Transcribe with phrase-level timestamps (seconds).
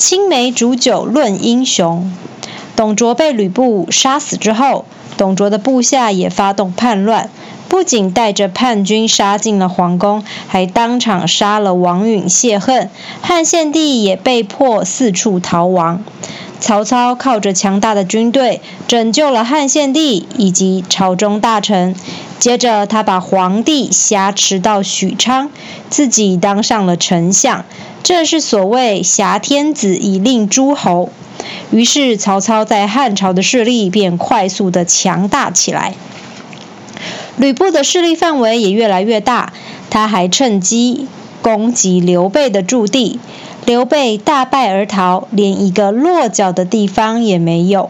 [0.00, 2.10] 青梅煮酒论英雄。
[2.74, 4.86] 董卓被吕布杀死之后，
[5.18, 7.28] 董卓的部下也发动叛乱，
[7.68, 12.88] 不仅带着叛军杀进了皇宫，还当场杀了王允泄恨。
[13.20, 16.02] 汉献帝也被迫四处逃亡。
[16.60, 21.96] 曹操靠着强大的军队拯救了汉献帝以及朝中大臣。
[22.38, 25.50] 接着，他把皇帝挟持到许昌，
[25.88, 27.64] 自己当上了丞相，
[28.02, 31.10] 这是所谓挟天子以令诸侯。
[31.70, 35.94] 于是，曹操在汉朝的势力便快速的强大起来。
[37.36, 39.52] 吕布的势力范围也越来越大，
[39.88, 41.06] 他还趁机
[41.42, 43.18] 攻击刘备的驻地，
[43.70, 47.88] 刘备大败而逃，连一个落脚的地方也没有。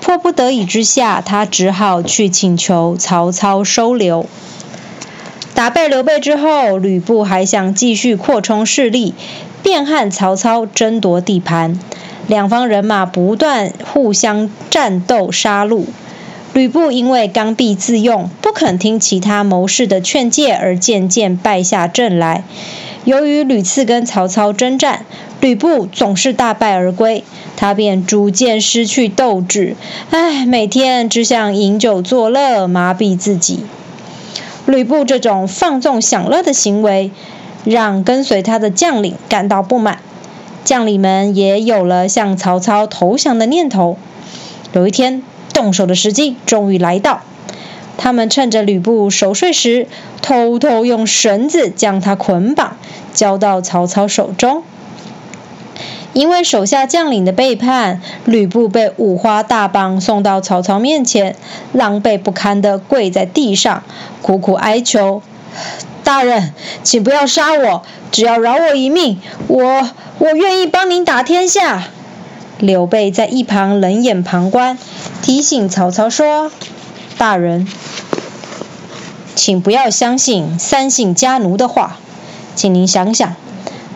[0.00, 4.26] 迫不得已之下，他只好去请求曹操收留。
[5.54, 9.12] 打败刘备之后，吕布还想继续扩充势力，
[9.60, 11.80] 便和曹操争夺地盘。
[12.28, 15.86] 两方人马不断互相战斗杀戮。
[16.54, 22.42] 吕布因为刚愎自用，不肯听其他谋士的劝诫，而渐渐败下阵来。
[23.04, 25.06] 由于屡次跟曹操征战，
[25.40, 27.22] 吕布总是大败而归，
[27.56, 29.76] 他便逐渐失去斗志，
[30.10, 33.60] 唉，每天只想饮酒作乐，麻痹自己。
[34.66, 37.10] 吕布这种放纵享乐的行为，
[37.64, 40.00] 让跟随他的将领感到不满，
[40.64, 43.96] 将领们也有了向曹操投降的念头。
[44.72, 45.22] 有一天，
[45.58, 47.22] 动手的时机终于来到，
[47.96, 49.88] 他们趁着吕布熟睡时，
[50.22, 52.76] 偷偷用绳子将他捆绑，
[53.12, 54.62] 交到曹操手中。
[56.12, 61.34] 因为手下将领的背叛，吕布被五花大绑送到曹操面前，
[61.72, 63.82] 狼狈不堪地跪在地上，
[64.22, 65.22] 苦苦哀求
[66.04, 71.88] ：“大人，请不要杀我，只要饶我一命，我我愿意帮您打天下。”
[72.60, 74.78] 刘备在一旁冷眼旁观，
[75.22, 76.50] 提醒曹操说
[77.16, 77.68] ：“大人，
[79.36, 81.98] 请不要相信三姓家奴的话，
[82.56, 83.36] 请您想想。”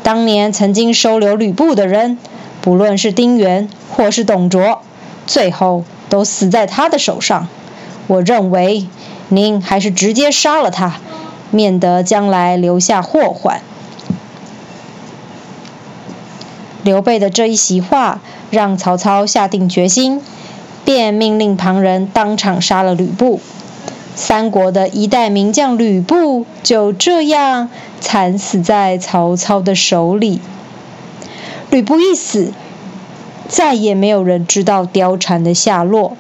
[0.04, 2.18] 当年曾经收留吕布的人，
[2.60, 4.82] 不论是丁原或是董卓，
[5.26, 7.48] 最后都死在他的手上。
[8.06, 8.86] 我认为，
[9.28, 11.00] 您还是直接杀了他，
[11.50, 13.60] 免得将来留下祸患。
[16.82, 18.20] 刘备的这一席话，
[18.50, 20.20] 让曹操下定决心，
[20.84, 23.40] 便命令旁人当场杀了吕布。
[24.14, 27.70] 三国的一代名将吕布就这样
[28.00, 30.40] 惨死在曹操的手里。
[31.70, 32.52] 吕布一死，
[33.48, 36.16] 再也没有人知道貂蝉的下落。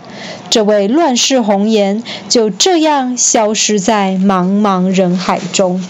[0.48, 5.84] 这位乱世红颜就这样消失在茫茫人海中。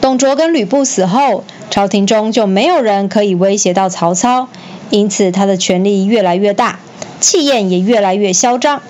[0.00, 4.48] 董卓跟吕布死后，朝廷中就没有人可以威胁到曹操，
[4.90, 6.80] 因此他的权力越来越大，
[7.20, 8.82] 气焰也越来越嚣张。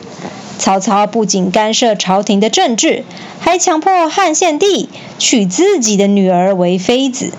[0.58, 3.04] 曹操不仅干涉朝廷的政治，
[3.38, 4.88] 还强迫汉献帝
[5.18, 7.32] 娶自己的女儿为妃子。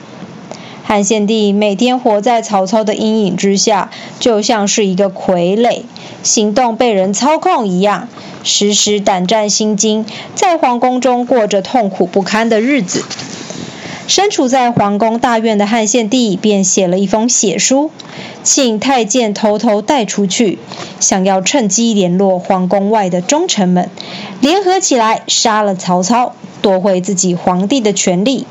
[0.83, 5.83] 汉献帝每天活在曹操的阴影之下，就像是一个傀儡，
[6.21, 8.07] 行动被人操控一样，
[8.43, 13.03] 时时胆战心惊，在皇宫中过着痛苦不堪的日子。
[14.07, 17.91] 身处在皇宫大院的汉献帝便写了一封血书，
[18.43, 20.59] 请太监偷偷带出去，
[20.99, 23.89] 想要趁机联络皇宫外的忠臣们，
[24.41, 28.45] 联合起来杀了曹操，夺回自己皇帝的权利。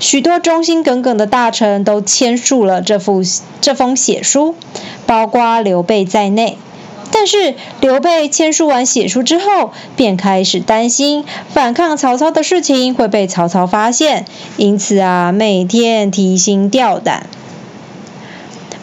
[0.00, 3.22] 许多忠心耿耿的大臣都签署了这幅
[3.60, 4.54] 这封血书，
[5.06, 6.56] 包括刘备在内。
[7.10, 14.24] 但是刘备签署完血书之后，便开始担心反抗曹操的事情会被曹操发现，
[14.56, 17.26] 因此啊，每天提心吊胆。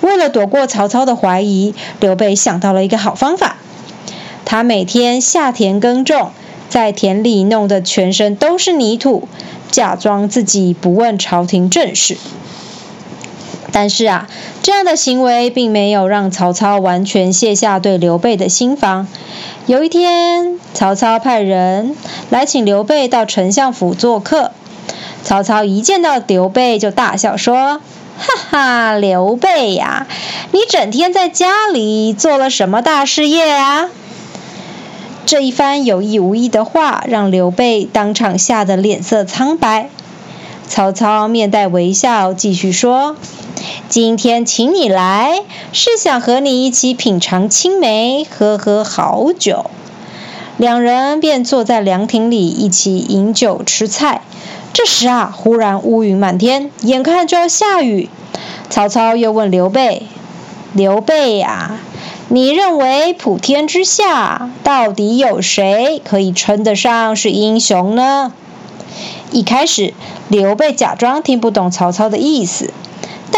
[0.02, 3.58] 为了躲过曹操的怀疑，刘备想到了一个好方法。
[4.44, 6.32] 他每天下田耕种，
[6.70, 9.28] 在田里弄得全身都是泥土，
[9.72, 12.18] 假装自己不问朝廷政事。
[13.76, 14.30] 但是啊，
[14.64, 19.06] 这样的行为并没有让曹操完全卸下对刘备的心防。
[19.66, 21.94] 有一天，曹操派人
[22.30, 24.52] 来请刘备到丞相府做客。
[25.24, 27.82] 曹操一见到刘备就大笑说
[28.18, 30.08] ：“哈哈，刘备呀，
[30.52, 33.90] 你整天在家里做了什么大事业啊？”
[35.28, 39.90] 这一番有意无意的话，让刘备当场吓得脸色苍白。
[40.66, 43.18] 曹操面带微笑，继续说。
[43.90, 45.42] 今天请你来，
[45.72, 49.70] 是想和你一起品尝青梅，喝喝好酒。
[50.58, 54.22] 两人便坐在凉亭里一起饮酒吃菜。
[54.74, 58.10] 这时啊，忽然乌云满天，眼看就要下雨。
[58.70, 60.04] 曹操又问刘备
[60.74, 61.80] ：“刘备呀，
[62.28, 68.34] 你认为普天之下到底有谁可以称得上是英雄呢？”
[69.32, 69.94] 一开始，
[70.30, 72.74] 刘备假装听不懂曹操的意思，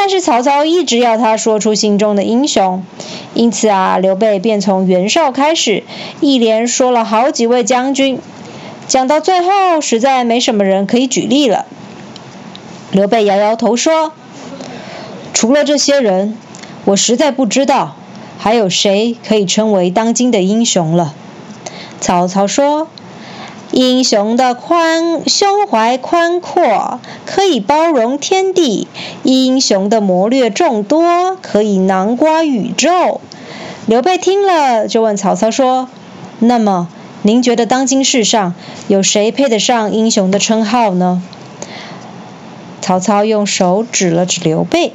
[0.07, 2.85] 但是曹操一直要他说出心中的英雄，
[3.33, 5.83] 因此啊，刘备便从袁绍开始，
[6.21, 8.21] 一连说了好几位将军，
[8.87, 11.65] 讲到最后，实在没什么人可以举例了。
[12.91, 14.13] 刘备摇摇头说
[15.35, 16.37] ：“除了这些人，
[16.85, 17.97] 我实在不知道
[18.37, 21.13] 还有谁可以称为当今的英雄了。”
[21.99, 22.87] 曹操说。
[23.77, 28.87] 英雄的宽胸怀宽阔，可以包容天地；
[29.21, 33.21] 英雄的谋略众多，可以囊括宇宙。
[33.85, 35.89] 刘备听了，就问曹操说
[36.39, 36.87] ：“那么，
[37.21, 38.55] 您觉得当今世上
[38.87, 41.21] 有谁配得上英雄的称号呢？”
[42.81, 44.93] 曹操用手指了指刘备，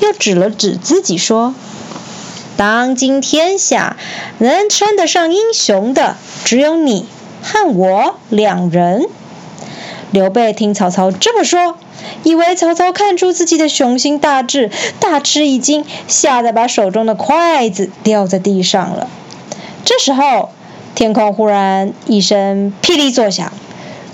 [0.00, 1.54] 又指了指自己说
[2.58, 3.96] ：“当今天下
[4.38, 7.06] 能称得上英雄的，只有你。”
[7.42, 9.06] 和我两人，
[10.10, 11.76] 刘备听曹操这么说，
[12.22, 14.70] 以为曹操看出自己的雄心大志，
[15.00, 19.08] 大吃一惊，吓得把手中的筷子掉在地上了。
[19.84, 20.50] 这时候，
[20.94, 23.52] 天空忽然一声霹雳作响，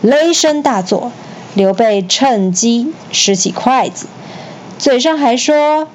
[0.03, 1.13] 雷声大作。
[1.55, 4.07] 刘备趁机拾起筷子，
[4.77, 5.87] 嘴上还说：“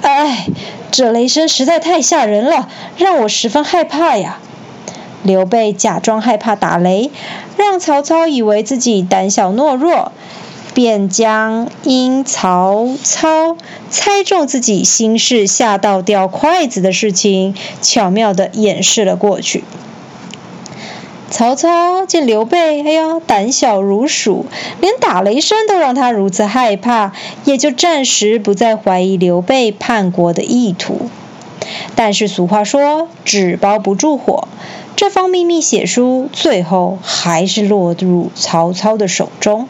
[0.00, 0.46] 哎，
[0.92, 4.38] 这雷声实在太吓人了，让我十分害怕呀。”
[5.22, 7.10] 刘备假装害怕打雷，
[7.56, 10.12] 让曹操以为自己胆小懦弱，
[10.74, 13.56] 便将因曹操
[13.90, 19.64] 猜中自己心事吓到掉筷子的事情，巧妙地掩饰了过去。
[21.30, 24.46] 曹操见刘备，哎呀，胆小如鼠，
[24.80, 27.12] 连打雷声都让他如此害怕，
[27.44, 31.10] 也就暂时不再怀疑刘备叛国的意图。
[31.94, 34.48] 但是俗话说，纸包不住火。
[34.96, 39.68] 这封秘密血书最后还是落入曹操的手中。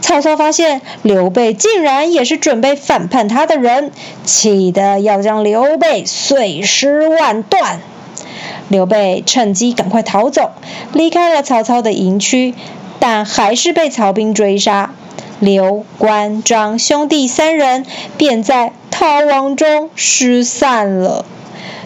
[0.00, 3.92] 曹操发现刘备竟然也是准备反叛他的人，
[4.24, 7.80] 气得要将刘备碎尸万段。
[8.68, 10.50] 刘备趁机赶快逃走，
[10.92, 12.52] 离开了曹操的营区，
[12.98, 14.90] 但还是被曹兵追杀。
[15.38, 17.86] 刘关张兄弟三人
[18.16, 21.26] 便在逃亡中失散了。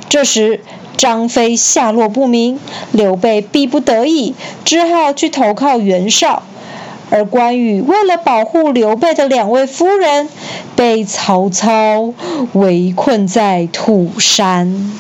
[0.09, 0.61] 这时，
[0.97, 2.61] 张飞下落不明，
[2.93, 6.45] 刘备逼不得已，只好去投靠袁绍。
[7.11, 10.29] 而关羽为了保护刘备的两位夫人，
[10.77, 12.15] 被曹操
[12.53, 14.93] 围困在土山。